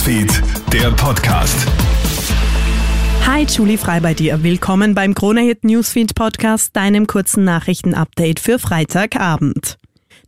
[0.00, 1.66] Newsfeed, der Podcast.
[3.26, 4.42] Hi, Julie Frei bei dir.
[4.42, 9.76] Willkommen beim Kronehit Newsfeed Podcast, deinem kurzen Nachrichtenupdate für Freitagabend.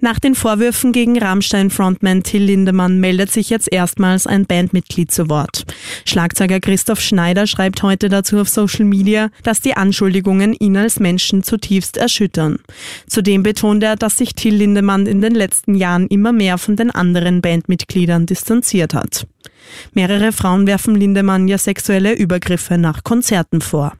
[0.04, 5.64] Nach den Vorwürfen gegen Rammstein-Frontman Till Lindemann meldet sich jetzt erstmals ein Bandmitglied zu Wort.
[6.04, 11.44] Schlagzeuger Christoph Schneider schreibt heute dazu auf Social Media, dass die Anschuldigungen ihn als Menschen
[11.44, 12.58] zutiefst erschüttern.
[13.06, 16.90] Zudem betont er, dass sich Till Lindemann in den letzten Jahren immer mehr von den
[16.90, 19.28] anderen Bandmitgliedern distanziert hat.
[19.92, 23.92] Mehrere Frauen werfen Lindemann ja sexuelle Übergriffe nach Konzerten vor.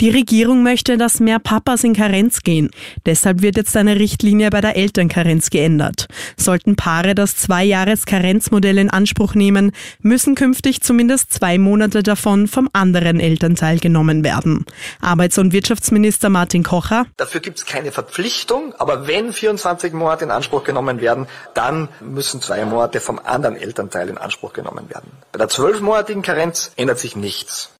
[0.00, 2.70] Die Regierung möchte, dass mehr Papas in Karenz gehen.
[3.06, 6.08] Deshalb wird jetzt eine Richtlinie bei der Elternkarenz geändert.
[6.36, 13.20] Sollten Paare das Zwei-Jahres-Karenzmodell in Anspruch nehmen, müssen künftig zumindest zwei Monate davon vom anderen
[13.20, 14.66] Elternteil genommen werden.
[15.00, 17.06] Arbeits- und Wirtschaftsminister Martin Kocher.
[17.16, 22.40] Dafür gibt es keine Verpflichtung, aber wenn 24 Monate in Anspruch genommen werden, dann müssen
[22.40, 25.12] zwei Monate vom anderen Elternteil in Anspruch genommen werden.
[25.30, 27.73] Bei der zwölfmonatigen Karenz ändert sich nichts.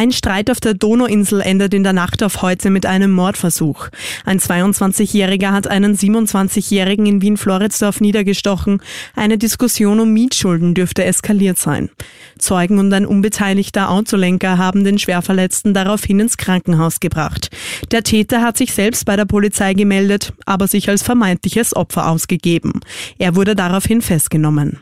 [0.00, 3.88] Ein Streit auf der Donauinsel endet in der Nacht auf heute mit einem Mordversuch.
[4.24, 8.80] Ein 22-Jähriger hat einen 27-Jährigen in Wien-Floridsdorf niedergestochen.
[9.14, 11.90] Eine Diskussion um Mietschulden dürfte eskaliert sein.
[12.38, 17.50] Zeugen und ein unbeteiligter Autolenker haben den Schwerverletzten daraufhin ins Krankenhaus gebracht.
[17.90, 22.80] Der Täter hat sich selbst bei der Polizei gemeldet, aber sich als vermeintliches Opfer ausgegeben.
[23.18, 24.78] Er wurde daraufhin festgenommen.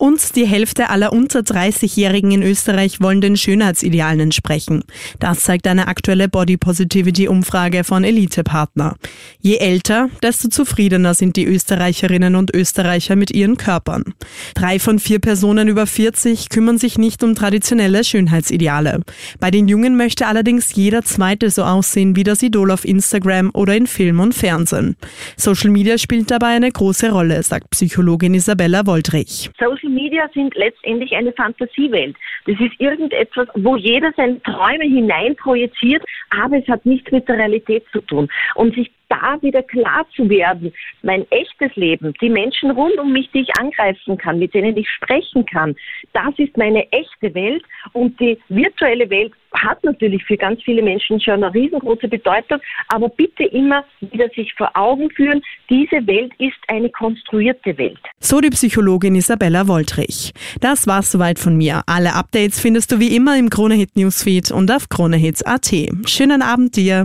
[0.00, 4.82] Und die Hälfte aller unter 30-Jährigen in Österreich wollen den Schönheitsidealen entsprechen.
[5.18, 8.96] Das zeigt eine aktuelle Body Positivity Umfrage von Elite Partner.
[9.42, 14.14] Je älter, desto zufriedener sind die Österreicherinnen und Österreicher mit ihren Körpern.
[14.54, 19.02] Drei von vier Personen über 40 kümmern sich nicht um traditionelle Schönheitsideale.
[19.38, 23.76] Bei den Jungen möchte allerdings jeder zweite so aussehen wie das Idol auf Instagram oder
[23.76, 24.96] in Film und Fernsehen.
[25.36, 29.50] Social Media spielt dabei eine große Rolle, sagt Psychologin Isabella Woldrich.
[29.58, 32.16] Social Media sind letztendlich eine Fantasiewelt.
[32.46, 37.84] Das ist irgendetwas, wo jeder seine Träume hineinprojiziert, aber es hat nichts mit der Realität
[37.92, 38.28] zu tun.
[38.54, 40.72] Und sich da wieder klar zu werden,
[41.02, 44.88] mein echtes Leben, die Menschen rund um mich, die ich angreifen kann, mit denen ich
[44.88, 45.76] sprechen kann,
[46.12, 51.20] das ist meine echte Welt und die virtuelle Welt hat natürlich für ganz viele Menschen
[51.20, 56.58] schon eine riesengroße Bedeutung, aber bitte immer wieder sich vor Augen führen, diese Welt ist
[56.68, 57.98] eine konstruierte Welt.
[58.18, 60.32] So die Psychologin Isabella Woltrich.
[60.60, 61.82] Das war's soweit von mir.
[61.86, 65.70] Alle Updates findest du wie immer im Kronehit Newsfeed und auf kronehit.at.
[66.06, 66.98] Schönen Abend dir.